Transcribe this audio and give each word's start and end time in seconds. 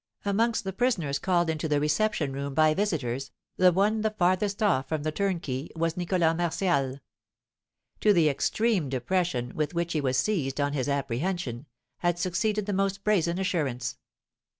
Amongst 0.25 0.63
the 0.63 0.73
prisoners 0.73 1.19
called 1.19 1.47
into 1.47 1.67
the 1.67 1.79
reception 1.79 2.33
room 2.33 2.55
by 2.55 2.73
visitors, 2.73 3.29
the 3.57 3.71
one 3.71 4.01
the 4.01 4.09
farthest 4.09 4.63
off 4.63 4.89
from 4.89 5.03
the 5.03 5.11
turnkey 5.11 5.69
was 5.75 5.95
Nicholas 5.95 6.35
Martial. 6.35 6.97
To 7.99 8.11
the 8.11 8.27
extreme 8.27 8.89
depression 8.89 9.53
with 9.53 9.75
which 9.75 9.93
he 9.93 10.01
was 10.01 10.17
seized 10.17 10.59
on 10.59 10.73
his 10.73 10.89
apprehension, 10.89 11.67
had 11.99 12.17
succeeded 12.17 12.65
the 12.65 12.73
most 12.73 13.03
brazen 13.03 13.37
assurance. 13.37 13.99